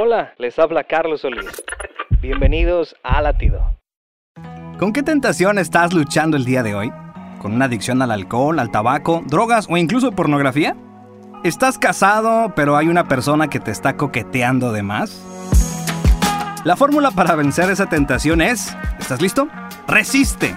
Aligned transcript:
Hola, 0.00 0.32
les 0.38 0.56
habla 0.60 0.84
Carlos 0.84 1.22
Solís. 1.22 1.50
Bienvenidos 2.20 2.94
a 3.02 3.20
Latido. 3.20 3.80
¿Con 4.78 4.92
qué 4.92 5.02
tentación 5.02 5.58
estás 5.58 5.92
luchando 5.92 6.36
el 6.36 6.44
día 6.44 6.62
de 6.62 6.76
hoy? 6.76 6.92
¿Con 7.42 7.52
una 7.52 7.64
adicción 7.64 8.00
al 8.00 8.12
alcohol, 8.12 8.60
al 8.60 8.70
tabaco, 8.70 9.24
drogas 9.26 9.66
o 9.68 9.76
incluso 9.76 10.12
pornografía? 10.12 10.76
¿Estás 11.42 11.78
casado 11.78 12.52
pero 12.54 12.76
hay 12.76 12.86
una 12.86 13.08
persona 13.08 13.48
que 13.48 13.58
te 13.58 13.72
está 13.72 13.96
coqueteando 13.96 14.70
de 14.70 14.84
más? 14.84 15.20
La 16.62 16.76
fórmula 16.76 17.10
para 17.10 17.34
vencer 17.34 17.68
esa 17.68 17.86
tentación 17.86 18.40
es, 18.40 18.76
¿estás 19.00 19.20
listo? 19.20 19.48
Resiste. 19.88 20.54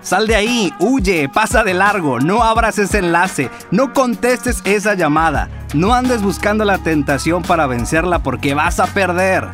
Sal 0.00 0.26
de 0.26 0.36
ahí, 0.36 0.72
huye, 0.80 1.28
pasa 1.28 1.64
de 1.64 1.74
largo, 1.74 2.18
no 2.18 2.42
abras 2.42 2.78
ese 2.78 3.00
enlace, 3.00 3.50
no 3.70 3.92
contestes 3.92 4.62
esa 4.64 4.94
llamada, 4.94 5.50
no 5.74 5.92
andes 5.92 6.22
buscando 6.22 6.64
la 6.64 6.78
tentación 6.78 7.42
para 7.42 7.66
vencerla 7.66 8.20
porque 8.20 8.54
vas 8.54 8.80
a 8.80 8.86
perder. 8.86 9.48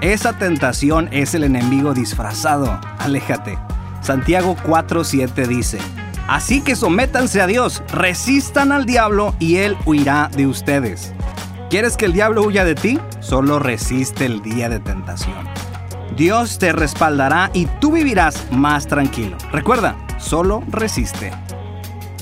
Esa 0.00 0.34
tentación 0.34 1.08
es 1.12 1.34
el 1.34 1.44
enemigo 1.44 1.94
disfrazado, 1.94 2.78
aléjate. 2.98 3.58
Santiago 4.02 4.56
4:7 4.64 5.46
dice, 5.46 5.78
Así 6.28 6.60
que 6.60 6.76
sométanse 6.76 7.40
a 7.40 7.46
Dios, 7.46 7.82
resistan 7.92 8.70
al 8.70 8.86
diablo 8.86 9.34
y 9.38 9.56
él 9.56 9.76
huirá 9.86 10.30
de 10.34 10.46
ustedes. 10.46 11.12
¿Quieres 11.70 11.96
que 11.96 12.04
el 12.04 12.12
diablo 12.12 12.42
huya 12.42 12.64
de 12.64 12.74
ti? 12.74 13.00
Solo 13.20 13.58
resiste 13.58 14.26
el 14.26 14.42
día 14.42 14.68
de 14.68 14.78
tentación. 14.78 15.48
Dios 16.16 16.58
te 16.58 16.72
respaldará 16.72 17.50
y 17.54 17.66
tú 17.80 17.92
vivirás 17.92 18.46
más 18.52 18.86
tranquilo. 18.86 19.36
Recuerda, 19.50 19.96
solo 20.18 20.62
resiste. 20.68 21.32